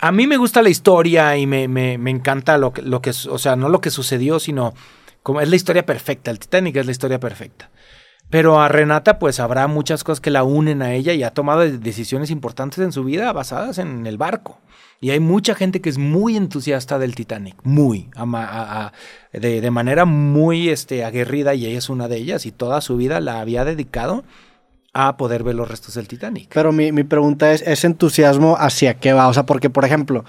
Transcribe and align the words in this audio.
a 0.00 0.12
mí 0.12 0.26
me 0.26 0.36
gusta 0.36 0.62
la 0.62 0.68
historia 0.68 1.36
y 1.36 1.46
me, 1.46 1.68
me, 1.68 1.98
me 1.98 2.10
encanta 2.10 2.58
lo 2.58 2.72
que, 2.72 2.82
lo 2.82 3.02
que, 3.02 3.10
o 3.10 3.38
sea, 3.38 3.56
no 3.56 3.68
lo 3.68 3.80
que 3.80 3.90
sucedió, 3.90 4.38
sino 4.38 4.74
como 5.22 5.40
es 5.40 5.48
la 5.48 5.56
historia 5.56 5.84
perfecta. 5.84 6.30
El 6.30 6.38
Titanic 6.38 6.76
es 6.76 6.86
la 6.86 6.92
historia 6.92 7.20
perfecta. 7.20 7.70
Pero 8.30 8.60
a 8.60 8.68
Renata, 8.68 9.18
pues 9.18 9.40
habrá 9.40 9.66
muchas 9.66 10.04
cosas 10.04 10.20
que 10.20 10.30
la 10.30 10.44
unen 10.44 10.82
a 10.82 10.92
ella 10.92 11.14
y 11.14 11.22
ha 11.22 11.30
tomado 11.30 11.60
decisiones 11.60 12.30
importantes 12.30 12.78
en 12.80 12.92
su 12.92 13.02
vida 13.04 13.32
basadas 13.32 13.78
en 13.78 14.06
el 14.06 14.18
barco. 14.18 14.60
Y 15.00 15.10
hay 15.10 15.20
mucha 15.20 15.54
gente 15.54 15.80
que 15.80 15.88
es 15.88 15.96
muy 15.96 16.36
entusiasta 16.36 16.98
del 16.98 17.14
Titanic, 17.14 17.56
muy, 17.62 18.10
de, 19.32 19.60
de, 19.60 19.70
manera 19.70 20.04
muy 20.04 20.70
este, 20.70 21.04
aguerrida, 21.04 21.54
y 21.54 21.66
ella 21.66 21.78
es 21.78 21.88
una 21.88 22.08
de 22.08 22.16
ellas, 22.16 22.46
y 22.46 22.52
toda 22.52 22.80
su 22.80 22.96
vida 22.96 23.20
la 23.20 23.40
había 23.40 23.64
dedicado 23.64 24.24
a 25.00 25.16
poder 25.16 25.44
ver 25.44 25.54
los 25.54 25.68
restos 25.68 25.94
del 25.94 26.08
Titanic. 26.08 26.50
Pero 26.52 26.72
mi, 26.72 26.90
mi 26.90 27.04
pregunta 27.04 27.52
es, 27.52 27.62
¿ese 27.62 27.86
entusiasmo 27.86 28.56
hacia 28.58 28.94
qué 28.94 29.12
va? 29.12 29.28
O 29.28 29.32
sea, 29.32 29.44
porque, 29.44 29.70
por 29.70 29.84
ejemplo, 29.84 30.24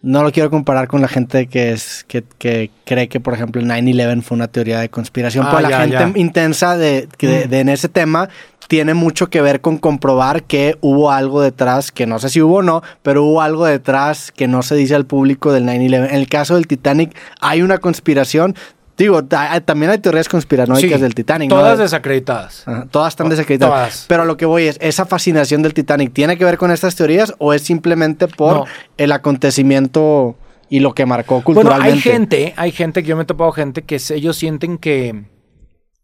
no 0.00 0.22
lo 0.22 0.30
quiero 0.30 0.48
comparar 0.48 0.86
con 0.86 1.00
la 1.00 1.08
gente 1.08 1.48
que 1.48 1.72
es 1.72 2.04
que, 2.06 2.22
que 2.38 2.70
cree 2.84 3.08
que, 3.08 3.18
por 3.18 3.34
ejemplo, 3.34 3.60
el 3.60 3.66
9-11 3.66 4.22
fue 4.22 4.36
una 4.36 4.46
teoría 4.46 4.78
de 4.78 4.90
conspiración. 4.90 5.46
Ah, 5.46 5.54
pero 5.56 5.68
la 5.68 5.80
gente 5.80 6.20
intensa 6.20 6.76
de, 6.76 7.08
de, 7.18 7.48
de, 7.48 7.60
en 7.60 7.68
ese 7.68 7.88
tema 7.88 8.28
tiene 8.68 8.94
mucho 8.94 9.28
que 9.28 9.40
ver 9.40 9.60
con 9.60 9.78
comprobar 9.78 10.44
que 10.44 10.76
hubo 10.80 11.10
algo 11.10 11.40
detrás, 11.40 11.90
que 11.90 12.06
no 12.06 12.20
sé 12.20 12.28
si 12.28 12.40
hubo 12.40 12.58
o 12.58 12.62
no, 12.62 12.82
pero 13.02 13.24
hubo 13.24 13.40
algo 13.40 13.66
detrás 13.66 14.30
que 14.30 14.46
no 14.46 14.62
se 14.62 14.76
dice 14.76 14.94
al 14.94 15.06
público 15.06 15.52
del 15.52 15.64
9-11. 15.64 16.10
En 16.10 16.14
el 16.14 16.28
caso 16.28 16.54
del 16.54 16.68
Titanic 16.68 17.16
hay 17.40 17.62
una 17.62 17.78
conspiración. 17.78 18.54
Digo, 18.96 19.24
también 19.24 19.90
hay 19.90 19.98
teorías 19.98 20.28
conspiranoicas 20.28 21.00
del 21.00 21.14
Titanic. 21.14 21.50
Todas 21.50 21.78
desacreditadas. 21.78 22.64
todas 22.90 23.12
están 23.12 23.28
desacreditadas. 23.28 24.06
Pero 24.08 24.24
lo 24.24 24.36
que 24.36 24.46
voy 24.46 24.64
es, 24.64 24.78
¿esa 24.80 25.04
fascinación 25.04 25.62
del 25.62 25.74
Titanic 25.74 26.12
tiene 26.12 26.38
que 26.38 26.44
ver 26.44 26.56
con 26.56 26.70
estas 26.70 26.96
teorías 26.96 27.34
o 27.38 27.52
es 27.52 27.62
simplemente 27.62 28.28
por 28.28 28.64
el 28.96 29.12
acontecimiento 29.12 30.36
y 30.68 30.80
lo 30.80 30.94
que 30.94 31.04
marcó 31.04 31.42
culturalmente? 31.42 31.82
Bueno, 31.82 31.94
hay 31.94 32.00
gente, 32.00 32.54
hay 32.56 32.72
gente 32.72 33.02
que 33.02 33.08
yo 33.08 33.16
me 33.16 33.24
he 33.24 33.26
topado 33.26 33.52
gente 33.52 33.82
que 33.82 34.00
ellos 34.10 34.36
sienten 34.36 34.78
que 34.78 35.24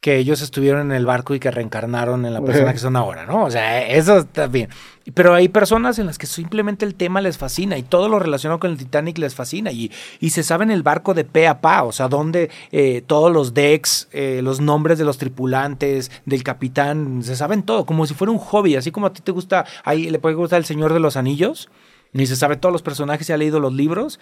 que 0.03 0.17
ellos 0.19 0.43
estuvieron 0.43 0.91
en 0.91 0.97
el 0.97 1.07
barco 1.07 1.33
y 1.33 1.39
que 1.39 1.53
reencarnaron 1.53 2.27
en 2.27 2.35
la 2.35 2.43
persona 2.43 2.73
que 2.73 2.81
son 2.81 2.97
ahora, 2.97 3.25
¿no? 3.25 3.45
O 3.45 3.51
sea, 3.53 3.87
eso 3.87 4.19
está 4.19 4.49
bien. 4.49 4.69
Pero 5.15 5.33
hay 5.33 5.49
personas 5.49 5.97
en 6.01 6.07
las 6.07 6.19
que 6.19 6.27
simplemente 6.27 6.85
el 6.85 6.97
tema 6.97 7.21
les 7.21 7.39
fascina 7.39 7.79
y 7.79 7.85
todo 7.85 8.09
lo 8.09 8.19
relacionado 8.19 8.59
con 8.59 8.73
el 8.73 8.77
Titanic 8.77 9.17
les 9.19 9.37
fascina 9.37 9.71
y, 9.71 9.93
y 10.19 10.31
se 10.31 10.43
sabe 10.43 10.65
en 10.65 10.73
el 10.73 10.83
barco 10.83 11.15
de 11.15 11.25
pe 11.25 11.47
a 11.47 11.61
pa, 11.61 11.85
o 11.85 11.93
sea, 11.93 12.09
donde 12.09 12.51
eh, 12.73 13.05
todos 13.07 13.33
los 13.33 13.55
decks, 13.55 14.09
eh, 14.11 14.41
los 14.43 14.61
nombres 14.61 14.99
de 14.99 15.05
los 15.05 15.19
tripulantes, 15.19 16.11
del 16.27 16.43
capitán, 16.43 17.23
se 17.23 17.37
saben 17.37 17.63
todo, 17.63 17.87
como 17.87 18.05
si 18.05 18.15
fuera 18.15 18.33
un 18.33 18.39
hobby, 18.39 18.75
así 18.75 18.91
como 18.91 19.07
a 19.07 19.13
ti 19.13 19.23
te 19.23 19.31
gusta, 19.31 19.67
ahí 19.85 20.11
le 20.11 20.19
puede 20.19 20.35
gustar 20.35 20.59
El 20.59 20.65
Señor 20.65 20.93
de 20.93 20.99
los 20.99 21.17
Anillos, 21.17 21.71
ni 22.13 22.27
se 22.27 22.35
sabe 22.35 22.57
todos 22.57 22.73
los 22.73 22.83
personajes, 22.83 23.29
se 23.29 23.33
ha 23.33 23.37
leído 23.37 23.61
los 23.61 23.73
libros, 23.73 24.19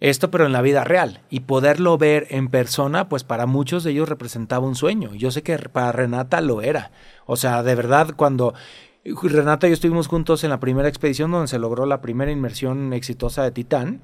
esto 0.00 0.30
pero 0.30 0.46
en 0.46 0.52
la 0.52 0.62
vida 0.62 0.84
real 0.84 1.20
y 1.28 1.40
poderlo 1.40 1.98
ver 1.98 2.28
en 2.30 2.48
persona, 2.48 3.08
pues 3.08 3.24
para 3.24 3.46
muchos 3.46 3.82
de 3.82 3.90
ellos 3.90 4.08
representaba 4.08 4.66
un 4.66 4.76
sueño. 4.76 5.14
Yo 5.14 5.30
sé 5.30 5.42
que 5.42 5.58
para 5.58 5.92
Renata 5.92 6.40
lo 6.40 6.62
era. 6.62 6.92
O 7.26 7.36
sea, 7.36 7.62
de 7.62 7.74
verdad, 7.74 8.14
cuando 8.16 8.54
Renata 9.04 9.66
y 9.66 9.70
yo 9.70 9.74
estuvimos 9.74 10.06
juntos 10.06 10.44
en 10.44 10.50
la 10.50 10.60
primera 10.60 10.88
expedición 10.88 11.30
donde 11.30 11.48
se 11.48 11.58
logró 11.58 11.84
la 11.86 12.00
primera 12.00 12.30
inmersión 12.30 12.92
exitosa 12.92 13.42
de 13.42 13.50
Titán, 13.50 14.02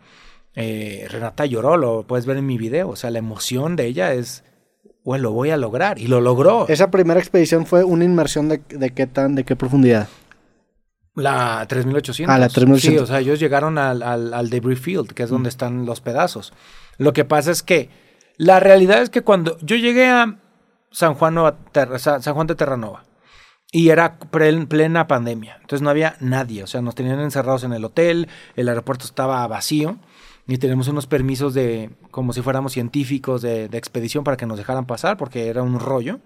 eh, 0.57 1.07
Renata 1.11 1.47
lloró, 1.47 1.77
lo 1.77 2.05
puedes 2.05 2.27
ver 2.27 2.39
en 2.39 2.47
mi 2.47 2.59
video. 2.59 2.89
O 2.89 2.97
sea, 2.97 3.11
la 3.11 3.19
emoción 3.19 3.77
de 3.77 3.87
ella 3.87 4.15
es, 4.15 4.43
bueno, 5.05 5.25
lo 5.25 5.33
voy 5.33 5.51
a 5.51 5.57
lograr 5.57 6.01
y 6.01 6.09
lo 6.09 6.21
logró. 6.21 6.67
Esa 6.69 6.91
primera 6.91 7.21
expedición 7.21 7.67
fue 7.67 7.85
una 7.85 8.05
inmersión 8.05 8.49
de, 8.49 8.61
de 8.69 8.91
qué 8.91 9.07
tan, 9.07 9.37
de 9.37 9.45
qué 9.45 9.55
profundidad. 9.55 10.09
La 11.15 11.65
3800. 11.69 12.35
Ah, 12.35 12.39
la 12.39 12.49
3800. 12.49 12.81
Sí, 12.81 12.99
o 13.03 13.07
sea, 13.07 13.21
ellos 13.21 13.39
llegaron 13.39 13.79
al, 13.79 14.03
al, 14.03 14.51
debris 14.51 14.81
field, 14.81 15.13
que 15.13 15.23
es 15.23 15.31
donde 15.31 15.49
mm. 15.49 15.51
están 15.51 15.87
los 15.87 16.01
pedazos. 16.01 16.53
Lo 16.99 17.13
que 17.13 17.25
pasa 17.25 17.51
es 17.53 17.63
que 17.63 17.89
la 18.37 18.59
realidad 18.59 19.01
es 19.01 19.11
que 19.11 19.23
cuando 19.23 19.57
yo 19.61 19.77
llegué 19.77 20.09
a 20.09 20.39
San 20.91 21.15
Juan, 21.15 21.37
San 21.99 22.35
Juan 22.35 22.47
de 22.47 22.55
Terranova 22.57 23.05
y 23.71 23.91
era 23.91 24.19
plena 24.19 25.07
pandemia, 25.07 25.57
entonces 25.61 25.83
no 25.83 25.91
había 25.91 26.17
nadie, 26.21 26.65
o 26.65 26.67
sea, 26.67 26.83
nos 26.83 26.95
tenían 26.95 27.21
encerrados 27.21 27.65
en 27.65 27.73
el 27.73 27.85
hotel, 27.85 28.29
el 28.57 28.69
aeropuerto 28.69 29.05
estaba 29.05 29.47
vacío 29.47 29.99
y 30.49 30.59
tenemos 30.59 30.89
unos 30.89 31.07
permisos 31.07 31.55
de, 31.55 31.91
como 32.11 32.33
si 32.33 32.43
fuéramos 32.43 32.73
científicos 32.73 33.41
de, 33.41 33.69
de 33.69 33.79
expedición 33.79 34.25
para 34.25 34.37
que 34.37 34.47
nos 34.47 34.59
dejaran 34.59 34.87
pasar 34.87 35.17
porque 35.17 35.47
era 35.49 35.63
un 35.63 35.79
rollo. 35.79 36.21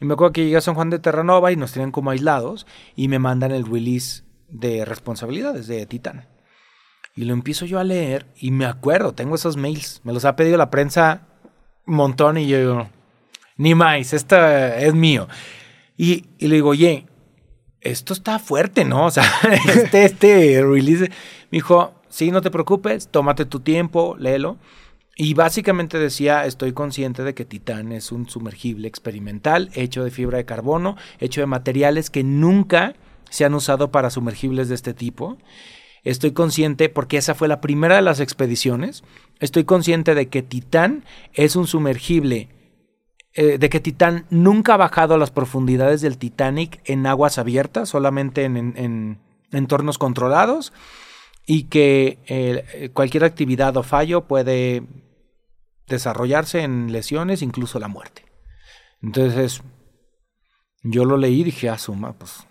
Y 0.00 0.06
me 0.06 0.14
acuerdo 0.14 0.32
que 0.32 0.44
llegué 0.44 0.56
a 0.56 0.60
San 0.60 0.74
Juan 0.74 0.90
de 0.90 0.98
Terranova 0.98 1.52
y 1.52 1.56
nos 1.56 1.72
tenían 1.72 1.92
como 1.92 2.10
aislados 2.10 2.66
y 2.96 3.06
me 3.06 3.20
mandan 3.20 3.52
el 3.52 3.64
release 3.64 4.23
de 4.48 4.84
responsabilidades 4.84 5.66
de 5.66 5.84
Titán. 5.86 6.28
Y 7.16 7.24
lo 7.24 7.32
empiezo 7.32 7.64
yo 7.64 7.78
a 7.78 7.84
leer 7.84 8.26
y 8.36 8.50
me 8.50 8.66
acuerdo, 8.66 9.14
tengo 9.14 9.36
esos 9.36 9.56
mails, 9.56 10.00
me 10.04 10.12
los 10.12 10.24
ha 10.24 10.36
pedido 10.36 10.56
la 10.56 10.70
prensa 10.70 11.28
un 11.86 11.94
montón 11.94 12.38
y 12.38 12.48
yo 12.48 12.58
digo, 12.58 12.88
ni 13.56 13.74
más, 13.74 14.12
esto 14.12 14.36
es 14.36 14.94
mío. 14.94 15.28
Y, 15.96 16.24
le 16.38 16.56
digo, 16.56 16.70
oye, 16.70 17.06
esto 17.80 18.12
está 18.12 18.38
fuerte, 18.38 18.84
¿no? 18.84 19.06
O 19.06 19.10
sea, 19.10 19.30
este, 19.68 20.04
este 20.04 20.62
release, 20.62 21.08
me 21.50 21.58
dijo, 21.58 21.94
sí, 22.08 22.30
no 22.30 22.40
te 22.40 22.50
preocupes, 22.50 23.08
tómate 23.08 23.44
tu 23.44 23.60
tiempo, 23.60 24.16
léelo. 24.18 24.58
Y 25.16 25.34
básicamente 25.34 25.98
decía, 25.98 26.44
estoy 26.44 26.72
consciente 26.72 27.22
de 27.22 27.34
que 27.34 27.44
Titán 27.44 27.92
es 27.92 28.10
un 28.10 28.28
sumergible 28.28 28.88
experimental 28.88 29.70
hecho 29.74 30.02
de 30.02 30.10
fibra 30.10 30.38
de 30.38 30.44
carbono, 30.44 30.96
hecho 31.20 31.40
de 31.40 31.46
materiales 31.46 32.10
que 32.10 32.24
nunca 32.24 32.94
se 33.30 33.44
han 33.44 33.54
usado 33.54 33.90
para 33.90 34.10
sumergibles 34.10 34.68
de 34.68 34.74
este 34.74 34.94
tipo. 34.94 35.38
Estoy 36.02 36.32
consciente, 36.32 36.88
porque 36.88 37.16
esa 37.16 37.34
fue 37.34 37.48
la 37.48 37.60
primera 37.60 37.96
de 37.96 38.02
las 38.02 38.20
expediciones, 38.20 39.04
estoy 39.40 39.64
consciente 39.64 40.14
de 40.14 40.28
que 40.28 40.42
Titán 40.42 41.04
es 41.32 41.56
un 41.56 41.66
sumergible, 41.66 42.50
eh, 43.32 43.58
de 43.58 43.68
que 43.70 43.80
Titán 43.80 44.26
nunca 44.28 44.74
ha 44.74 44.76
bajado 44.76 45.14
a 45.14 45.18
las 45.18 45.30
profundidades 45.30 46.02
del 46.02 46.18
Titanic 46.18 46.80
en 46.84 47.06
aguas 47.06 47.38
abiertas, 47.38 47.88
solamente 47.88 48.44
en, 48.44 48.56
en 48.56 49.18
entornos 49.50 49.96
controlados, 49.96 50.72
y 51.46 51.64
que 51.64 52.18
eh, 52.26 52.90
cualquier 52.92 53.24
actividad 53.24 53.76
o 53.76 53.82
fallo 53.82 54.26
puede 54.26 54.82
desarrollarse 55.86 56.60
en 56.60 56.92
lesiones, 56.92 57.42
incluso 57.42 57.78
la 57.78 57.88
muerte. 57.88 58.24
Entonces, 59.02 59.62
yo 60.82 61.04
lo 61.04 61.16
leí 61.16 61.40
y 61.40 61.44
dije, 61.44 61.68
ah, 61.68 61.78
suma, 61.78 62.14
pues, 62.14 62.46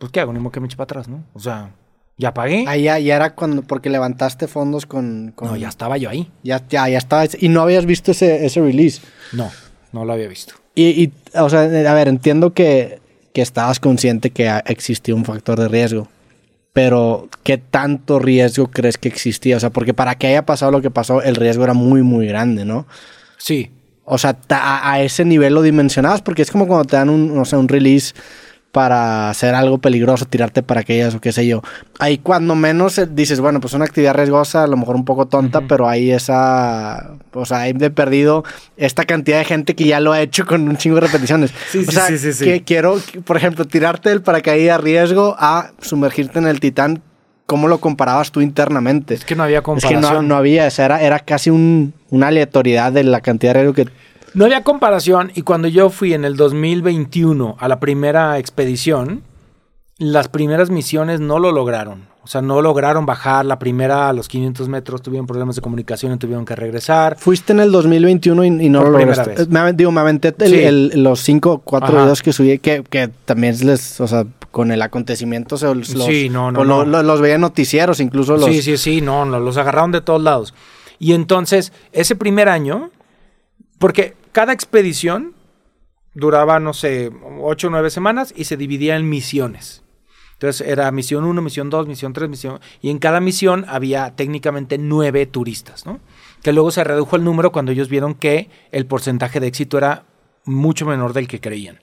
pues 0.00 0.10
qué 0.10 0.18
hago, 0.18 0.32
ni 0.32 0.40
modo 0.40 0.50
que 0.50 0.60
me 0.60 0.66
eche 0.66 0.76
para 0.76 0.84
atrás, 0.84 1.08
¿no? 1.08 1.22
O 1.34 1.38
sea, 1.38 1.70
ya 2.16 2.34
pagué. 2.34 2.64
Ah, 2.66 2.76
ya, 2.76 2.98
ya 2.98 3.16
era 3.16 3.34
cuando, 3.34 3.62
porque 3.62 3.90
levantaste 3.90 4.48
fondos 4.48 4.86
con, 4.86 5.34
No, 5.40 5.56
ya 5.56 5.68
estaba 5.68 5.98
yo 5.98 6.10
ahí. 6.10 6.28
Ya, 6.42 6.66
ya, 6.68 6.88
ya 6.88 6.98
estaba. 6.98 7.24
Y 7.38 7.50
no 7.50 7.60
habías 7.60 7.86
visto 7.86 8.10
ese, 8.10 8.46
ese 8.46 8.60
release. 8.60 9.02
No, 9.32 9.50
no 9.92 10.04
lo 10.04 10.14
había 10.14 10.26
visto. 10.26 10.54
Y, 10.74 11.02
y 11.02 11.12
o 11.34 11.50
sea, 11.50 11.60
a 11.60 11.94
ver, 11.94 12.08
entiendo 12.08 12.54
que, 12.54 13.00
que 13.34 13.42
estabas 13.42 13.78
consciente 13.78 14.30
que 14.30 14.48
existía 14.66 15.14
un 15.14 15.24
factor 15.24 15.60
de 15.60 15.68
riesgo 15.68 16.08
pero 16.72 17.28
¿qué 17.42 17.58
tanto 17.58 18.18
riesgo 18.18 18.68
crees 18.68 18.96
que 18.96 19.08
existía? 19.08 19.56
O 19.56 19.60
sea, 19.60 19.70
porque 19.70 19.94
para 19.94 20.14
que 20.14 20.28
haya 20.28 20.46
pasado 20.46 20.70
lo 20.70 20.80
que 20.80 20.90
pasó, 20.90 21.22
el 21.22 21.34
riesgo 21.36 21.64
era 21.64 21.74
muy, 21.74 22.02
muy 22.02 22.26
grande, 22.26 22.64
¿no? 22.64 22.86
Sí. 23.38 23.70
O 24.04 24.18
sea, 24.18 24.38
a, 24.48 25.00
ese 25.00 25.24
nivel 25.24 25.54
lo 25.54 25.62
dimensionabas, 25.62 26.22
porque 26.22 26.42
es 26.42 26.50
como 26.50 26.66
cuando 26.66 26.84
te 26.84 26.96
dan 26.96 27.10
un, 27.10 27.38
o 27.38 27.44
sea, 27.44 27.58
un 27.58 27.68
release 27.68 28.14
para 28.72 29.30
hacer 29.30 29.54
algo 29.54 29.78
peligroso, 29.78 30.26
tirarte 30.26 30.62
para 30.62 30.82
aquellas 30.82 31.14
o 31.14 31.20
qué 31.20 31.32
sé 31.32 31.46
yo. 31.46 31.62
Ahí 31.98 32.18
cuando 32.18 32.54
menos 32.54 32.98
eh, 32.98 33.08
dices, 33.10 33.40
bueno, 33.40 33.60
pues 33.60 33.74
una 33.74 33.84
actividad 33.84 34.14
riesgosa, 34.14 34.62
a 34.62 34.66
lo 34.66 34.76
mejor 34.76 34.94
un 34.94 35.04
poco 35.04 35.26
tonta, 35.26 35.62
pero 35.62 35.88
ahí 35.88 36.12
esa, 36.12 37.10
o 37.32 37.44
sea, 37.44 37.60
hay 37.60 37.72
de 37.72 37.90
perdido 37.90 38.44
esta 38.76 39.04
cantidad 39.04 39.38
de 39.38 39.44
gente 39.44 39.74
que 39.74 39.84
ya 39.84 39.98
lo 39.98 40.12
ha 40.12 40.20
hecho 40.20 40.46
con 40.46 40.68
un 40.68 40.76
chingo 40.76 40.96
de 40.96 41.02
repeticiones. 41.02 41.52
Sí, 41.70 41.84
o 41.86 41.90
sea, 41.90 42.06
sí, 42.06 42.18
sí, 42.18 42.32
sí, 42.32 42.44
que 42.44 42.62
quiero, 42.62 43.00
por 43.24 43.36
ejemplo, 43.36 43.64
tirarte 43.64 44.12
el 44.12 44.22
paracaídas 44.22 44.80
riesgo 44.80 45.34
a 45.38 45.72
sumergirte 45.80 46.38
en 46.38 46.46
el 46.46 46.60
titán. 46.60 47.02
¿Cómo 47.46 47.66
lo 47.66 47.78
comparabas 47.78 48.30
tú 48.30 48.40
internamente? 48.40 49.14
Es 49.14 49.24
que 49.24 49.34
no 49.34 49.42
había 49.42 49.62
comparación. 49.62 50.04
Es 50.04 50.08
que 50.08 50.14
no, 50.14 50.22
no 50.22 50.36
había, 50.36 50.68
era, 50.68 51.02
era 51.02 51.18
casi 51.18 51.50
un, 51.50 51.92
una 52.10 52.28
aleatoriedad 52.28 52.92
de 52.92 53.02
la 53.02 53.20
cantidad 53.22 53.54
de 53.54 53.62
riesgo 53.62 53.74
que 53.74 53.88
no 54.34 54.44
había 54.44 54.62
comparación 54.62 55.32
y 55.34 55.42
cuando 55.42 55.68
yo 55.68 55.90
fui 55.90 56.14
en 56.14 56.24
el 56.24 56.36
2021 56.36 57.56
a 57.58 57.68
la 57.68 57.80
primera 57.80 58.38
expedición, 58.38 59.22
las 59.98 60.28
primeras 60.28 60.70
misiones 60.70 61.20
no 61.20 61.38
lo 61.38 61.52
lograron. 61.52 62.08
O 62.22 62.26
sea, 62.26 62.42
no 62.42 62.60
lograron 62.60 63.06
bajar 63.06 63.46
la 63.46 63.58
primera 63.58 64.08
a 64.08 64.12
los 64.12 64.28
500 64.28 64.68
metros, 64.68 65.02
tuvieron 65.02 65.26
problemas 65.26 65.56
de 65.56 65.62
comunicación 65.62 66.12
y 66.12 66.16
tuvieron 66.18 66.44
que 66.44 66.54
regresar. 66.54 67.16
Fuiste 67.18 67.52
en 67.52 67.60
el 67.60 67.72
2021 67.72 68.44
y, 68.44 68.68
no 68.68 68.84
lo 68.84 68.90
lograste. 68.90 69.46
Me, 69.48 69.72
digo, 69.72 69.90
me 69.90 70.00
aventé 70.00 70.34
los 70.96 71.20
5, 71.20 71.62
4 71.64 72.02
videos 72.02 72.22
que 72.22 72.32
subí, 72.32 72.58
que, 72.58 72.84
que, 72.88 73.08
también 73.24 73.56
les, 73.66 74.00
o 74.00 74.06
sea, 74.06 74.26
con 74.50 74.70
el 74.70 74.82
acontecimiento 74.82 75.56
se 75.56 75.74
los, 75.74 75.88
sí, 75.88 76.28
no, 76.28 76.52
no, 76.52 76.64
los, 76.64 77.04
los 77.04 77.20
veía 77.20 77.38
noticieros, 77.38 78.00
incluso 78.00 78.36
los... 78.36 78.46
Sí, 78.46 78.62
sí, 78.62 78.76
sí, 78.76 79.00
no, 79.00 79.24
los 79.24 79.56
agarraron 79.56 79.90
de 79.90 80.02
todos 80.02 80.22
lados. 80.22 80.54
Y 80.98 81.14
entonces, 81.14 81.72
ese 81.92 82.16
primer 82.16 82.50
año, 82.50 82.90
porque 83.78 84.14
cada 84.32 84.52
expedición 84.52 85.34
duraba, 86.14 86.60
no 86.60 86.72
sé, 86.72 87.10
ocho 87.40 87.68
o 87.68 87.70
nueve 87.70 87.90
semanas 87.90 88.32
y 88.36 88.44
se 88.44 88.56
dividía 88.56 88.96
en 88.96 89.08
misiones. 89.08 89.82
Entonces 90.34 90.66
era 90.66 90.90
misión 90.90 91.24
1, 91.24 91.42
misión 91.42 91.68
2, 91.68 91.86
misión 91.86 92.14
3, 92.14 92.30
misión... 92.30 92.60
Y 92.80 92.88
en 92.88 92.98
cada 92.98 93.20
misión 93.20 93.66
había 93.68 94.16
técnicamente 94.16 94.78
nueve 94.78 95.26
turistas, 95.26 95.84
¿no? 95.84 96.00
Que 96.42 96.54
luego 96.54 96.70
se 96.70 96.82
redujo 96.82 97.16
el 97.16 97.24
número 97.24 97.52
cuando 97.52 97.72
ellos 97.72 97.90
vieron 97.90 98.14
que 98.14 98.48
el 98.72 98.86
porcentaje 98.86 99.38
de 99.38 99.48
éxito 99.48 99.76
era 99.76 100.06
mucho 100.46 100.86
menor 100.86 101.12
del 101.12 101.28
que 101.28 101.40
creían. 101.40 101.80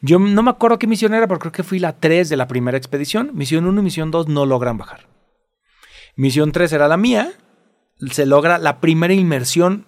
Yo 0.00 0.18
no 0.18 0.42
me 0.42 0.50
acuerdo 0.50 0.78
qué 0.78 0.86
misión 0.86 1.12
era, 1.12 1.28
pero 1.28 1.38
creo 1.38 1.52
que 1.52 1.62
fui 1.62 1.78
la 1.78 1.98
3 1.98 2.30
de 2.30 2.36
la 2.38 2.48
primera 2.48 2.78
expedición. 2.78 3.30
Misión 3.34 3.66
1 3.66 3.80
y 3.80 3.84
misión 3.84 4.10
2 4.10 4.26
no 4.26 4.46
logran 4.46 4.78
bajar. 4.78 5.06
Misión 6.16 6.50
3 6.50 6.72
era 6.72 6.88
la 6.88 6.96
mía. 6.96 7.34
Se 8.10 8.24
logra 8.24 8.56
la 8.56 8.80
primera 8.80 9.12
inmersión 9.12 9.84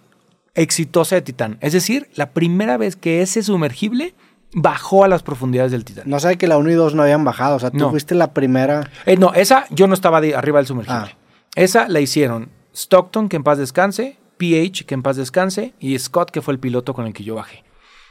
exitosa 0.55 1.17
de 1.17 1.23
Titán. 1.23 1.59
Es 1.61 1.73
decir, 1.73 2.09
la 2.15 2.31
primera 2.31 2.77
vez 2.77 2.97
que 2.97 3.23
ese 3.23 3.43
sumergible 3.43 4.15
bajó 4.55 5.05
a 5.05 5.09
las 5.09 5.23
profundidades 5.23 5.73
del 5.73 5.85
Titán. 5.85 6.05
No 6.07 6.21
sabe 6.21 6.39
que 6.39 6.47
la 6.47 6.57
1 6.59 6.71
y 6.71 6.75
2 6.75 6.95
no 6.95 7.03
habían 7.03 7.25
bajado, 7.25 7.57
o 7.57 7.59
sea, 7.59 7.71
tú 7.71 7.91
fuiste 7.91 8.15
la 8.15 8.33
primera. 8.33 8.91
Eh, 9.05 9.17
no, 9.17 9.35
esa 9.35 9.67
yo 9.71 9.87
no 9.87 9.95
estaba 9.95 10.19
arriba 10.19 10.59
del 10.59 10.67
sumergible. 10.67 11.11
Ah. 11.13 11.19
Esa 11.57 11.89
la 11.89 12.01
hicieron 12.01 12.51
Stockton, 12.73 13.29
que 13.29 13.37
en 13.37 13.45
paz 13.45 13.59
descanse, 13.59 14.17
PH, 14.39 14.87
que 14.87 14.95
en 14.95 15.03
paz 15.03 15.17
descanse, 15.17 15.75
y 15.81 15.99
Scott, 15.99 16.31
que 16.31 16.41
fue 16.41 16.55
el 16.55 16.61
piloto 16.61 16.95
con 16.95 17.07
el 17.07 17.13
que 17.13 17.25
yo 17.25 17.35
bajé. 17.35 17.65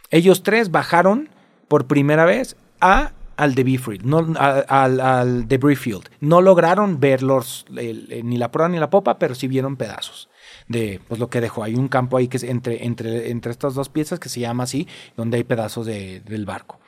Ellos 0.09 0.43
tres 0.43 0.69
bajaron 0.69 1.29
por 1.67 1.87
primera 1.87 2.25
vez 2.25 2.55
a 2.79 3.11
al 3.35 3.55
debris 3.55 3.81
field, 3.81 4.05
no, 4.05 4.31
al, 4.37 4.99
al, 4.99 5.47
debris 5.47 5.79
field. 5.79 6.03
No 6.19 6.41
lograron 6.41 6.99
ver 6.99 7.23
los, 7.23 7.65
ni 7.69 8.37
la 8.37 8.51
proa 8.51 8.69
ni 8.69 8.77
la 8.77 8.91
popa, 8.91 9.17
pero 9.17 9.33
sí 9.33 9.47
vieron 9.47 9.75
pedazos 9.75 10.29
de 10.67 10.99
pues, 11.07 11.19
lo 11.19 11.29
que 11.29 11.41
dejó. 11.41 11.63
Hay 11.63 11.75
un 11.75 11.87
campo 11.87 12.17
ahí 12.17 12.27
que 12.27 12.37
es 12.37 12.43
entre, 12.43 12.85
entre, 12.85 13.31
entre 13.31 13.51
estas 13.51 13.73
dos 13.73 13.89
piezas 13.89 14.19
que 14.19 14.29
se 14.29 14.39
llama 14.39 14.63
así, 14.63 14.87
donde 15.15 15.37
hay 15.37 15.43
pedazos 15.43 15.85
de, 15.85 16.21
del 16.21 16.45
barco. 16.45 16.79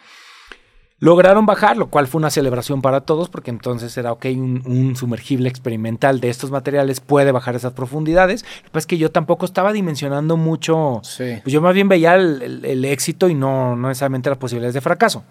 Lograron 1.00 1.46
bajar, 1.46 1.76
lo 1.76 1.88
cual 1.88 2.08
fue 2.08 2.20
una 2.20 2.30
celebración 2.30 2.82
para 2.82 3.02
todos, 3.02 3.28
porque 3.28 3.52
entonces 3.52 3.98
era, 3.98 4.14
ok, 4.14 4.28
un, 4.36 4.96
sumergible 4.96 5.50
experimental 5.50 6.22
de 6.22 6.30
estos 6.30 6.52
materiales 6.52 7.02
puede 7.02 7.34
bajar 7.34 7.54
esas 7.56 7.74
profundidades. 7.74 8.44
Lo 8.44 8.64
que 8.64 8.70
pasa 8.70 8.80
es 8.80 8.88
que 8.88 8.98
yo 8.98 9.12
tampoco 9.12 9.46
estaba 9.46 9.74
dimensionando 9.74 10.38
mucho. 10.38 11.02
Pues 11.18 11.44
yo 11.46 11.62
más 11.62 11.74
bien 11.74 11.90
veía 11.90 12.16
el, 12.16 12.86
éxito 12.86 13.28
y 13.28 13.34
no, 13.34 13.76
no 13.76 13.90
necesariamente 13.90 14.30
las 14.30 14.40
posibilidades 14.40 14.74
de 14.74 14.82
fracaso. 14.82 15.26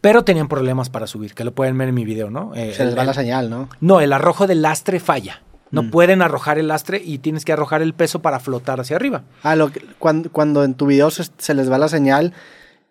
Pero 0.00 0.24
tenían 0.24 0.48
problemas 0.48 0.90
para 0.90 1.06
subir, 1.06 1.32
que 1.32 1.44
lo 1.44 1.54
pueden 1.54 1.78
ver 1.78 1.88
en 1.88 1.94
mi 1.94 2.04
video, 2.04 2.28
¿no? 2.28 2.52
Eh, 2.54 2.74
Se 2.74 2.84
les 2.84 2.98
va 2.98 3.04
la 3.04 3.14
señal, 3.14 3.48
¿no? 3.48 3.68
No, 3.80 4.00
el 4.00 4.12
arrojo 4.12 4.46
del 4.46 4.60
lastre 4.60 4.98
falla. 5.00 5.42
No 5.70 5.84
mm. 5.84 5.90
pueden 5.90 6.22
arrojar 6.22 6.58
el 6.58 6.68
lastre 6.68 7.02
y 7.04 7.18
tienes 7.18 7.44
que 7.44 7.52
arrojar 7.52 7.82
el 7.82 7.92
peso 7.94 8.22
para 8.22 8.38
flotar 8.40 8.80
hacia 8.80 8.96
arriba. 8.96 9.22
Ah, 9.42 9.56
lo 9.56 9.70
cuando, 9.98 10.30
cuando 10.30 10.64
en 10.64 10.74
tu 10.74 10.86
video 10.86 11.10
se, 11.10 11.54
les 11.54 11.70
va 11.70 11.78
la 11.78 11.88
señal, 11.88 12.32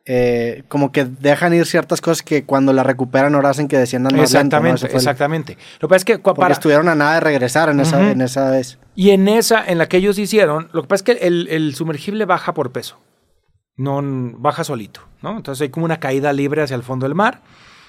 eh, 0.06 0.64
como 0.68 0.92
que 0.92 1.06
dejan 1.06 1.54
ir 1.54 1.66
ciertas 1.66 2.02
cosas 2.02 2.22
que 2.22 2.44
cuando 2.44 2.74
la 2.74 2.84
recuperan 2.84 3.34
ahora 3.34 3.50
hacen 3.50 3.68
que 3.68 3.78
desciendan 3.78 4.16
más 4.16 4.30
Exactamente, 4.30 4.84
lento, 4.84 4.98
exactamente. 4.98 5.58
Lo 5.80 5.88
que 5.88 5.94
pasa 5.94 5.96
es 5.96 6.06
que 6.06 6.20
para... 6.20 6.54
estuvieron 6.54 6.90
a 6.90 6.96
nada 6.96 7.16
de 7.16 7.20
regresar 7.22 7.70
en, 7.70 7.80
esa, 7.80 8.12
en 8.12 8.22
esa 8.22 8.52
vez. 8.52 8.78
Y 8.94 9.12
en 9.12 9.28
esa, 9.28 9.66
en 9.66 9.78
la 9.78 9.88
que 9.88 9.98
ellos 9.98 10.20
hicieron, 10.20 10.70
lo 10.74 10.82
que 10.82 10.88
pasa 10.88 11.04
es 11.04 11.04
que 11.04 11.26
el, 11.26 11.48
el 11.48 11.76
sumergible 11.76 12.26
baja 12.26 12.54
por 12.54 12.72
peso. 12.72 13.00
No 13.78 14.02
baja 14.38 14.64
solito, 14.64 15.02
¿no? 15.22 15.36
Entonces 15.36 15.64
hay 15.64 15.70
como 15.70 15.86
una 15.86 16.00
caída 16.00 16.32
libre 16.32 16.62
hacia 16.62 16.76
el 16.76 16.84
fondo 16.84 17.06
del 17.06 17.16
mar. 17.16 17.42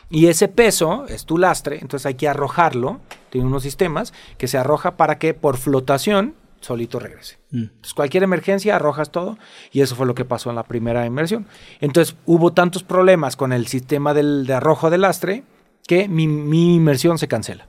Y 0.08 0.28
ese 0.28 0.48
peso 0.48 1.06
es 1.08 1.24
tu 1.24 1.38
lastre, 1.38 1.78
entonces 1.80 2.06
hay 2.06 2.14
que 2.14 2.28
arrojarlo. 2.28 3.00
Tiene 3.30 3.46
unos 3.46 3.62
sistemas 3.62 4.12
que 4.38 4.48
se 4.48 4.58
arroja 4.58 4.96
para 4.96 5.18
que 5.18 5.34
por 5.34 5.56
flotación 5.56 6.34
solito 6.60 6.98
regrese. 6.98 7.38
Mm. 7.50 7.62
Entonces, 7.62 7.94
cualquier 7.94 8.22
emergencia 8.22 8.76
arrojas 8.76 9.10
todo 9.10 9.38
y 9.72 9.80
eso 9.80 9.96
fue 9.96 10.06
lo 10.06 10.14
que 10.14 10.24
pasó 10.24 10.50
en 10.50 10.56
la 10.56 10.64
primera 10.64 11.06
inmersión. 11.06 11.46
Entonces, 11.80 12.16
hubo 12.24 12.52
tantos 12.52 12.82
problemas 12.82 13.36
con 13.36 13.52
el 13.52 13.66
sistema 13.66 14.14
del, 14.14 14.46
de 14.46 14.54
arrojo 14.54 14.90
del 14.90 15.02
lastre 15.02 15.44
que 15.86 16.08
mi, 16.08 16.26
mi 16.26 16.76
inmersión 16.76 17.18
se 17.18 17.28
cancela. 17.28 17.68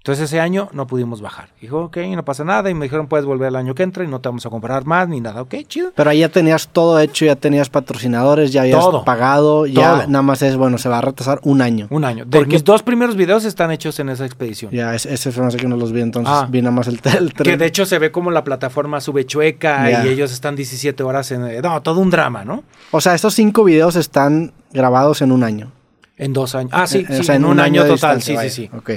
Entonces 0.00 0.30
ese 0.30 0.40
año 0.40 0.70
no 0.72 0.86
pudimos 0.86 1.20
bajar. 1.20 1.50
Dijo, 1.60 1.84
ok, 1.84 1.98
no 2.14 2.24
pasa 2.24 2.42
nada. 2.42 2.70
Y 2.70 2.74
me 2.74 2.86
dijeron, 2.86 3.06
puedes 3.06 3.26
volver 3.26 3.48
el 3.48 3.56
año 3.56 3.74
que 3.74 3.82
entra 3.82 4.02
y 4.02 4.06
no 4.06 4.18
te 4.18 4.30
vamos 4.30 4.46
a 4.46 4.48
comprar 4.48 4.86
más 4.86 5.06
ni 5.08 5.20
nada. 5.20 5.42
Ok, 5.42 5.56
chido. 5.68 5.92
Pero 5.94 6.08
ahí 6.08 6.20
ya 6.20 6.30
tenías 6.30 6.68
todo 6.68 6.98
hecho, 7.00 7.26
ya 7.26 7.36
tenías 7.36 7.68
patrocinadores, 7.68 8.50
ya 8.50 8.62
habías 8.62 8.82
pagado. 9.04 9.66
Ya 9.66 10.06
nada 10.06 10.22
más 10.22 10.40
es, 10.40 10.56
bueno, 10.56 10.78
se 10.78 10.88
va 10.88 10.98
a 10.98 11.00
retrasar 11.02 11.40
un 11.42 11.60
año. 11.60 11.86
Un 11.90 12.06
año. 12.06 12.24
Porque 12.30 12.54
mis 12.54 12.64
dos 12.64 12.82
primeros 12.82 13.14
videos 13.14 13.44
están 13.44 13.72
hechos 13.72 14.00
en 14.00 14.08
esa 14.08 14.24
expedición. 14.24 14.72
Ya, 14.72 14.94
ese 14.94 15.32
fue 15.32 15.44
no 15.44 15.50
sé 15.50 15.58
que 15.58 15.68
no 15.68 15.76
los 15.76 15.92
vi, 15.92 16.00
entonces 16.00 16.32
ah. 16.34 16.48
vi 16.48 16.62
nada 16.62 16.74
más 16.74 16.88
el, 16.88 16.98
el 17.18 17.34
Que 17.34 17.58
de 17.58 17.66
hecho 17.66 17.84
se 17.84 17.98
ve 17.98 18.10
como 18.10 18.30
la 18.30 18.42
plataforma 18.42 19.02
sube 19.02 19.26
chueca 19.26 20.02
y 20.02 20.08
ellos 20.08 20.32
están 20.32 20.56
17 20.56 21.02
horas 21.02 21.30
en... 21.30 21.60
No, 21.60 21.82
todo 21.82 22.00
un 22.00 22.08
drama, 22.08 22.42
¿no? 22.42 22.64
O 22.90 23.02
sea, 23.02 23.14
estos 23.14 23.34
cinco 23.34 23.64
videos 23.64 23.96
están 23.96 24.54
grabados 24.72 25.20
en 25.20 25.30
un 25.30 25.44
año. 25.44 25.72
En 26.16 26.32
dos 26.32 26.54
años. 26.54 26.72
Ah, 26.74 26.86
sí, 26.86 27.04
sí, 27.06 27.32
en, 27.32 27.44
un, 27.44 27.60
año, 27.60 27.84
total, 27.84 28.22
sí, 28.22 28.34
sí, 28.38 28.50
sí. 28.50 28.70
Ok. 28.74 28.92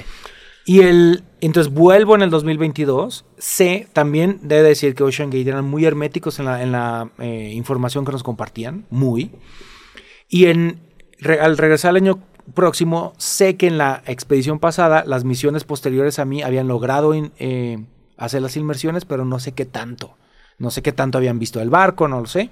Y 0.65 0.81
el, 0.81 1.23
entonces 1.41 1.73
vuelvo 1.73 2.15
en 2.15 2.21
el 2.21 2.29
2022. 2.29 3.25
Sé 3.37 3.87
también, 3.93 4.39
debe 4.41 4.69
decir 4.69 4.95
que 4.95 5.03
Ocean 5.03 5.29
Gate 5.29 5.49
eran 5.49 5.65
muy 5.65 5.85
herméticos 5.85 6.39
en 6.39 6.45
la, 6.45 6.63
en 6.63 6.71
la 6.71 7.11
eh, 7.19 7.51
información 7.53 8.05
que 8.05 8.11
nos 8.11 8.23
compartían, 8.23 8.85
muy. 8.89 9.31
Y 10.29 10.45
en, 10.45 10.79
al 11.41 11.57
regresar 11.57 11.89
al 11.89 11.97
año 11.97 12.19
próximo, 12.53 13.13
sé 13.17 13.57
que 13.57 13.67
en 13.67 13.77
la 13.77 14.03
expedición 14.05 14.59
pasada, 14.59 15.03
las 15.05 15.23
misiones 15.23 15.63
posteriores 15.63 16.19
a 16.19 16.25
mí 16.25 16.41
habían 16.41 16.67
logrado 16.67 17.13
eh, 17.13 17.85
hacer 18.17 18.41
las 18.41 18.57
inmersiones, 18.57 19.05
pero 19.05 19.25
no 19.25 19.39
sé 19.39 19.51
qué 19.53 19.65
tanto. 19.65 20.15
No 20.59 20.71
sé 20.71 20.81
qué 20.81 20.91
tanto 20.91 21.17
habían 21.17 21.39
visto 21.39 21.59
el 21.61 21.69
barco, 21.69 22.07
no 22.07 22.21
lo 22.21 22.27
sé. 22.27 22.51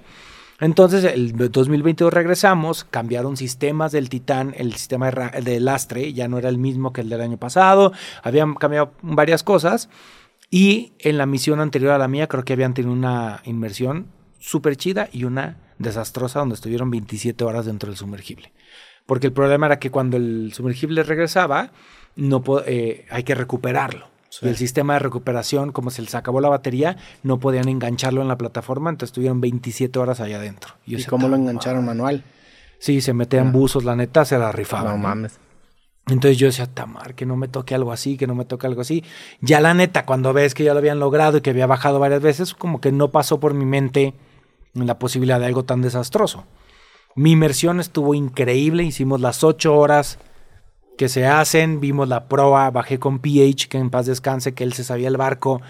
Entonces, 0.62 1.02
el 1.02 1.36
2022 1.50 2.14
regresamos, 2.14 2.84
cambiaron 2.84 3.36
sistemas 3.36 3.90
del 3.90 4.08
Titán, 4.08 4.54
el 4.56 4.72
sistema 4.74 5.10
de, 5.10 5.58
lastre 5.58 6.12
ya 6.12 6.28
no 6.28 6.38
era 6.38 6.48
el 6.48 6.56
mismo 6.56 6.92
que 6.92 7.00
el 7.00 7.08
del 7.08 7.20
año 7.20 7.36
pasado, 7.36 7.92
habían 8.22 8.54
cambiado 8.54 8.92
varias 9.02 9.42
cosas. 9.42 9.88
Y 10.50 10.92
en 11.00 11.18
la 11.18 11.26
misión 11.26 11.58
anterior 11.58 11.90
a 11.90 11.98
la 11.98 12.06
mía, 12.06 12.28
creo 12.28 12.44
que 12.44 12.52
habían 12.52 12.74
tenido 12.74 12.92
una 12.92 13.42
inmersión 13.44 14.06
súper 14.38 14.76
chida 14.76 15.08
y 15.10 15.24
una 15.24 15.56
desastrosa 15.78 16.38
donde 16.38 16.54
estuvieron 16.54 16.92
27 16.92 17.42
horas 17.42 17.66
dentro 17.66 17.88
del 17.88 17.96
sumergible. 17.96 18.52
Porque 19.04 19.26
el 19.26 19.32
problema 19.32 19.66
era 19.66 19.80
que 19.80 19.90
cuando 19.90 20.16
el 20.16 20.52
sumergible 20.52 21.02
regresaba, 21.02 21.72
no 22.14 22.40
eh, 22.66 23.06
hay 23.10 23.24
que 23.24 23.34
recuperarlo 23.34 24.11
el 24.40 24.56
sistema 24.56 24.94
de 24.94 25.00
recuperación, 25.00 25.72
como 25.72 25.90
se 25.90 26.02
les 26.02 26.14
acabó 26.14 26.40
la 26.40 26.48
batería, 26.48 26.96
no 27.22 27.38
podían 27.38 27.68
engancharlo 27.68 28.22
en 28.22 28.28
la 28.28 28.38
plataforma, 28.38 28.90
entonces 28.90 29.10
estuvieron 29.10 29.40
27 29.40 29.98
horas 29.98 30.20
allá 30.20 30.36
adentro. 30.36 30.74
¿Y, 30.86 31.02
cómo 31.04 31.28
lo 31.28 31.36
engancharon 31.36 31.84
manual? 31.84 32.24
Sí, 32.78 33.00
se 33.00 33.12
metían 33.12 33.48
ah. 33.48 33.50
buzos, 33.52 33.84
la 33.84 33.94
neta 33.94 34.24
se 34.24 34.38
la 34.38 34.50
rifaban. 34.50 34.92
No 34.92 34.98
mames. 34.98 35.38
Entonces 36.08 36.36
yo 36.36 36.46
decía, 36.46 36.66
Tamar, 36.66 37.14
que 37.14 37.26
no 37.26 37.36
me 37.36 37.46
toque 37.46 37.74
algo 37.74 37.92
así, 37.92 38.16
que 38.16 38.26
no 38.26 38.34
me 38.34 38.44
toque 38.44 38.66
algo 38.66 38.80
así. 38.80 39.04
Ya 39.40 39.60
la 39.60 39.72
neta, 39.74 40.04
cuando 40.04 40.32
ves 40.32 40.54
que 40.54 40.64
ya 40.64 40.72
lo 40.72 40.78
habían 40.78 40.98
logrado 40.98 41.38
y 41.38 41.40
que 41.42 41.50
había 41.50 41.66
bajado 41.66 42.00
varias 42.00 42.22
veces, 42.22 42.54
como 42.54 42.80
que 42.80 42.90
no 42.90 43.10
pasó 43.10 43.38
por 43.38 43.54
mi 43.54 43.64
mente 43.64 44.14
la 44.74 44.98
posibilidad 44.98 45.38
de 45.38 45.46
algo 45.46 45.64
tan 45.64 45.80
desastroso. 45.82 46.44
Mi 47.14 47.32
inmersión 47.32 47.78
estuvo 47.78 48.14
increíble, 48.14 48.82
hicimos 48.82 49.20
las 49.20 49.44
ocho 49.44 49.76
horas 49.76 50.18
que 50.96 51.08
se 51.08 51.26
hacen. 51.26 51.80
Vimos 51.80 52.08
la 52.08 52.24
proa, 52.24 52.70
bajé 52.70 52.98
con 52.98 53.18
PH, 53.18 53.68
que 53.68 53.78
en 53.78 53.90
paz 53.90 54.06
descanse, 54.06 54.54
que 54.54 54.64
él 54.64 54.72
se 54.72 54.84
sabía 54.84 55.08
el 55.08 55.16
barco 55.16 55.60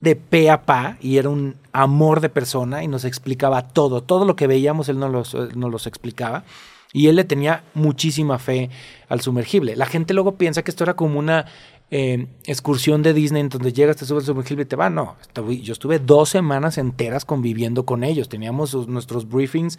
de 0.00 0.16
pe 0.16 0.50
a 0.50 0.62
pa 0.62 0.98
y 1.00 1.16
era 1.16 1.30
un 1.30 1.56
amor 1.72 2.20
de 2.20 2.28
persona 2.28 2.84
y 2.84 2.88
nos 2.88 3.04
explicaba 3.04 3.62
todo. 3.68 4.02
Todo 4.02 4.24
lo 4.24 4.36
que 4.36 4.46
veíamos 4.46 4.88
él 4.88 4.98
nos 4.98 5.10
los, 5.10 5.34
los 5.54 5.86
explicaba. 5.86 6.44
Y 6.92 7.08
él 7.08 7.16
le 7.16 7.24
tenía 7.24 7.64
muchísima 7.74 8.38
fe 8.38 8.70
al 9.08 9.20
sumergible. 9.20 9.74
La 9.74 9.86
gente 9.86 10.14
luego 10.14 10.36
piensa 10.36 10.62
que 10.62 10.70
esto 10.70 10.84
era 10.84 10.94
como 10.94 11.18
una 11.18 11.46
eh, 11.90 12.28
excursión 12.46 13.02
de 13.02 13.12
Disney 13.12 13.40
en 13.40 13.48
donde 13.48 13.72
llegas, 13.72 13.96
te 13.96 14.06
subes 14.06 14.22
al 14.22 14.26
sumergible 14.26 14.62
y 14.62 14.66
te 14.66 14.76
va. 14.76 14.90
No, 14.90 15.16
yo 15.60 15.72
estuve 15.72 15.98
dos 15.98 16.28
semanas 16.28 16.78
enteras 16.78 17.24
conviviendo 17.24 17.84
con 17.84 18.04
ellos. 18.04 18.28
Teníamos 18.28 18.74
nuestros 18.86 19.28
briefings 19.28 19.78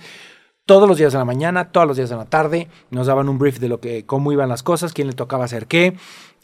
todos 0.65 0.89
los 0.89 0.97
días 0.97 1.13
de 1.13 1.19
la 1.19 1.25
mañana, 1.25 1.71
todos 1.71 1.87
los 1.87 1.97
días 1.97 2.09
de 2.09 2.15
la 2.15 2.25
tarde, 2.25 2.67
nos 2.89 3.07
daban 3.07 3.29
un 3.29 3.37
brief 3.37 3.59
de 3.59 3.69
lo 3.69 3.79
que, 3.79 4.05
cómo 4.05 4.31
iban 4.31 4.49
las 4.49 4.63
cosas, 4.63 4.93
quién 4.93 5.07
le 5.07 5.13
tocaba 5.13 5.45
hacer 5.45 5.67
qué. 5.67 5.95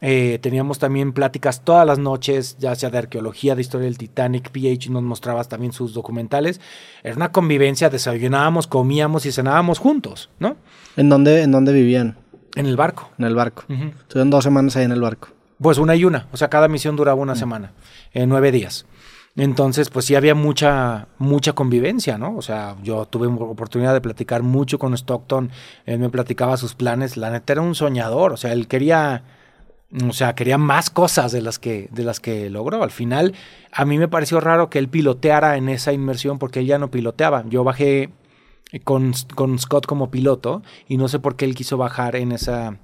Eh, 0.04 0.40
teníamos 0.42 0.80
también 0.80 1.14
pláticas 1.14 1.64
todas 1.64 1.86
las 1.86 2.00
noches, 2.00 2.58
ya 2.60 2.74
sea 2.76 2.90
de 2.90 2.98
arqueología, 3.00 3.56
de 3.56 3.62
historia 3.62 3.86
del 3.86 3.98
Titanic, 3.98 4.50
PH 4.50 4.90
nos 4.90 5.04
mostrabas 5.04 5.48
también 5.48 5.74
sus 5.74 5.94
documentales. 5.94 6.62
Era 7.04 7.16
una 7.16 7.32
convivencia, 7.32 7.90
desayunábamos, 7.90 8.68
comíamos 8.68 9.26
y 9.26 9.32
cenábamos 9.32 9.80
juntos, 9.80 10.30
¿no? 10.40 10.56
¿En 10.98 11.10
dónde, 11.10 11.42
en 11.44 11.52
dónde 11.52 11.74
vivían? 11.74 12.18
En 12.56 12.66
el 12.66 12.76
barco. 12.76 13.10
En 13.18 13.26
el 13.26 13.36
barco. 13.36 13.64
Estuvieron 13.70 14.30
dos 14.30 14.44
semanas 14.44 14.76
ahí 14.76 14.86
en 14.86 14.92
el 14.92 15.02
barco. 15.02 15.30
Pues 15.60 15.78
una 15.78 15.96
y 15.96 16.06
una, 16.06 16.28
o 16.32 16.38
sea, 16.38 16.50
cada 16.50 16.68
misión 16.68 16.96
duraba 16.96 17.22
una 17.22 17.36
semana, 17.36 17.72
en 18.14 18.30
nueve 18.30 18.52
días. 18.52 18.86
Entonces, 19.36 19.90
pues 19.90 20.06
sí 20.06 20.16
había 20.16 20.36
mucha, 20.36 21.08
mucha 21.18 21.54
convivencia, 21.54 22.18
¿no? 22.18 22.36
O 22.36 22.42
sea, 22.42 22.76
yo 22.84 23.06
tuve 23.06 23.28
oportunidad 23.28 23.94
de 23.94 24.02
platicar 24.02 24.44
mucho 24.44 24.78
con 24.78 24.94
Stockton, 24.94 25.52
él 25.86 26.00
me 26.00 26.10
platicaba 26.10 26.58
sus 26.58 26.76
planes, 26.76 27.16
la 27.16 27.30
neta 27.32 27.54
era 27.54 27.62
un 27.62 27.76
soñador, 27.76 28.34
o 28.34 28.38
sea, 28.38 28.52
él 28.52 28.68
quería, 28.68 29.24
o 30.06 30.12
sea, 30.12 30.36
quería 30.36 30.58
más 30.58 30.90
cosas 30.90 31.32
de 31.32 31.42
las 31.42 31.60
que, 31.60 31.88
de 31.92 32.04
las 32.04 32.20
que 32.20 32.50
logró. 32.50 32.84
Al 32.84 32.92
final, 32.92 33.34
a 33.72 33.86
mí 33.86 33.98
me 33.98 34.10
pareció 34.10 34.42
raro 34.42 34.70
que 34.70 34.80
él 34.80 34.90
piloteara 34.90 35.56
en 35.56 35.70
esa 35.70 35.94
inmersión 35.94 36.38
porque 36.38 36.60
él 36.60 36.66
ya 36.66 36.78
no 36.78 36.92
piloteaba. 36.92 37.46
Yo 37.48 37.64
bajé 37.64 38.10
con, 38.84 39.14
con 39.36 39.60
Scott 39.60 39.86
como 39.86 40.12
piloto 40.12 40.62
y 40.90 40.98
no 40.98 41.08
sé 41.08 41.20
por 41.20 41.38
qué 41.38 41.46
él 41.46 41.56
quiso 41.56 41.78
bajar 41.78 42.18
en 42.18 42.34
esa 42.34 42.78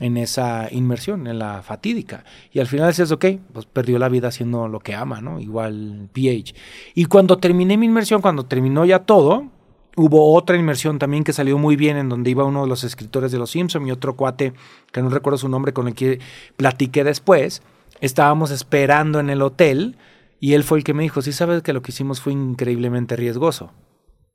en 0.00 0.16
esa 0.16 0.68
inmersión, 0.70 1.26
en 1.26 1.38
la 1.38 1.62
fatídica. 1.62 2.24
Y 2.52 2.60
al 2.60 2.66
final 2.66 2.88
dices, 2.88 3.12
ok, 3.12 3.26
pues 3.52 3.66
perdió 3.66 3.98
la 3.98 4.08
vida 4.08 4.28
haciendo 4.28 4.68
lo 4.68 4.80
que 4.80 4.94
ama, 4.94 5.20
¿no? 5.20 5.40
Igual 5.40 6.08
PH. 6.12 6.54
Y 6.94 7.04
cuando 7.06 7.38
terminé 7.38 7.76
mi 7.76 7.86
inmersión, 7.86 8.20
cuando 8.20 8.46
terminó 8.46 8.84
ya 8.84 9.00
todo, 9.00 9.50
hubo 9.96 10.34
otra 10.34 10.56
inmersión 10.56 10.98
también 10.98 11.24
que 11.24 11.32
salió 11.32 11.58
muy 11.58 11.76
bien, 11.76 11.96
en 11.96 12.08
donde 12.08 12.30
iba 12.30 12.44
uno 12.44 12.62
de 12.62 12.68
los 12.68 12.84
escritores 12.84 13.32
de 13.32 13.38
Los 13.38 13.50
Simpson 13.50 13.86
y 13.86 13.92
otro 13.92 14.16
cuate, 14.16 14.54
que 14.90 15.02
no 15.02 15.10
recuerdo 15.10 15.38
su 15.38 15.48
nombre, 15.48 15.72
con 15.72 15.88
el 15.88 15.94
que 15.94 16.20
platiqué 16.56 17.04
después. 17.04 17.62
Estábamos 18.00 18.50
esperando 18.50 19.20
en 19.20 19.30
el 19.30 19.42
hotel 19.42 19.96
y 20.40 20.54
él 20.54 20.64
fue 20.64 20.78
el 20.78 20.84
que 20.84 20.94
me 20.94 21.04
dijo, 21.04 21.22
sí 21.22 21.32
sabes 21.32 21.62
que 21.62 21.72
lo 21.72 21.82
que 21.82 21.92
hicimos 21.92 22.20
fue 22.20 22.32
increíblemente 22.32 23.14
riesgoso. 23.14 23.70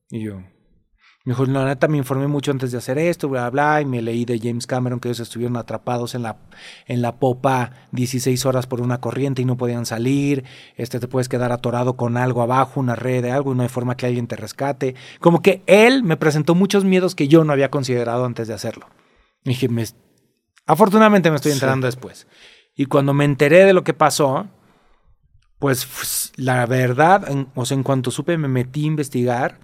Y 0.09 0.21
yo, 0.21 0.41
me 1.27 1.33
dijo, 1.33 1.45
la 1.45 1.65
neta 1.65 1.89
me 1.89 1.97
informé 1.97 2.25
mucho 2.27 2.51
antes 2.51 2.71
de 2.71 2.77
hacer 2.77 2.97
esto, 2.97 3.27
bla, 3.27 3.49
bla, 3.49 3.81
y 3.81 3.85
me 3.85 4.01
leí 4.01 4.23
de 4.23 4.39
James 4.39 4.65
Cameron 4.65 5.01
que 5.01 5.09
ellos 5.09 5.19
estuvieron 5.19 5.57
atrapados 5.57 6.15
en 6.15 6.23
la, 6.23 6.37
en 6.85 7.01
la 7.01 7.17
popa 7.17 7.73
16 7.91 8.45
horas 8.45 8.65
por 8.65 8.79
una 8.79 9.01
corriente 9.01 9.41
y 9.41 9.45
no 9.45 9.57
podían 9.57 9.85
salir, 9.85 10.45
este 10.77 11.01
te 11.01 11.09
puedes 11.09 11.27
quedar 11.27 11.51
atorado 11.51 11.97
con 11.97 12.15
algo 12.15 12.41
abajo, 12.41 12.79
una 12.79 12.95
red 12.95 13.23
de 13.23 13.31
algo 13.31 13.51
y 13.51 13.57
no 13.57 13.63
hay 13.63 13.67
forma 13.67 13.97
que 13.97 14.05
alguien 14.05 14.27
te 14.27 14.37
rescate. 14.37 14.95
Como 15.19 15.41
que 15.41 15.63
él 15.67 16.01
me 16.01 16.15
presentó 16.15 16.55
muchos 16.55 16.85
miedos 16.85 17.13
que 17.13 17.27
yo 17.27 17.43
no 17.43 17.51
había 17.51 17.69
considerado 17.69 18.23
antes 18.23 18.47
de 18.47 18.53
hacerlo. 18.53 18.87
Y 19.43 19.49
dije, 19.49 19.67
me, 19.67 19.83
afortunadamente 20.65 21.29
me 21.29 21.35
estoy 21.35 21.51
enterando 21.51 21.87
después. 21.87 22.25
Y 22.73 22.85
cuando 22.85 23.13
me 23.13 23.25
enteré 23.25 23.65
de 23.65 23.73
lo 23.73 23.83
que 23.83 23.93
pasó, 23.93 24.47
pues 25.59 26.31
la 26.37 26.65
verdad, 26.67 27.27
o 27.53 27.65
sea, 27.65 27.75
en 27.75 27.83
cuanto 27.83 28.11
supe 28.11 28.37
me 28.37 28.47
metí 28.47 28.85
a 28.85 28.87
investigar 28.87 29.59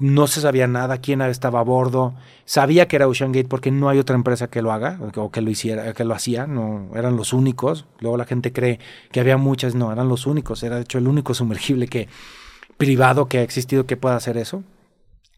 no 0.00 0.26
se 0.26 0.40
sabía 0.40 0.66
nada, 0.66 0.98
quién 0.98 1.20
estaba 1.22 1.60
a 1.60 1.64
bordo. 1.64 2.14
Sabía 2.44 2.86
que 2.86 2.96
era 2.96 3.08
Ocean 3.08 3.32
Gate 3.32 3.48
porque 3.48 3.70
no 3.70 3.88
hay 3.88 3.98
otra 3.98 4.14
empresa 4.14 4.48
que 4.48 4.62
lo 4.62 4.72
haga 4.72 4.98
o 5.16 5.30
que 5.30 5.40
lo 5.40 5.50
hiciera, 5.50 5.92
que 5.92 6.04
lo 6.04 6.14
hacía, 6.14 6.46
no 6.46 6.90
eran 6.94 7.16
los 7.16 7.32
únicos. 7.32 7.86
Luego 8.00 8.16
la 8.16 8.24
gente 8.24 8.52
cree 8.52 8.78
que 9.10 9.20
había 9.20 9.36
muchas, 9.36 9.74
no, 9.74 9.92
eran 9.92 10.08
los 10.08 10.26
únicos, 10.26 10.62
era 10.62 10.76
de 10.76 10.82
hecho 10.82 10.98
el 10.98 11.08
único 11.08 11.34
sumergible 11.34 11.88
que 11.88 12.08
privado 12.76 13.26
que 13.26 13.38
ha 13.38 13.42
existido 13.42 13.86
que 13.86 13.96
pueda 13.96 14.16
hacer 14.16 14.36
eso. 14.36 14.62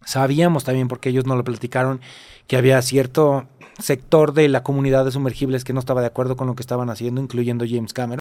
Sabíamos 0.04 0.64
también 0.64 0.88
porque 0.88 1.10
ellos 1.10 1.26
nos 1.26 1.36
lo 1.36 1.44
platicaron 1.44 2.00
que 2.46 2.56
había 2.56 2.80
cierto 2.82 3.46
sector 3.78 4.32
de 4.32 4.48
la 4.48 4.62
comunidad 4.62 5.04
de 5.04 5.10
sumergibles 5.10 5.64
que 5.64 5.72
no 5.72 5.80
estaba 5.80 6.00
de 6.00 6.08
acuerdo 6.08 6.36
con 6.36 6.46
lo 6.46 6.54
que 6.54 6.62
estaban 6.62 6.90
haciendo, 6.90 7.20
incluyendo 7.20 7.64
James 7.68 7.92
Cameron. 7.92 8.08